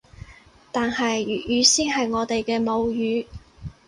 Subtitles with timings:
[0.71, 3.25] 但係粵語先係我哋嘅母語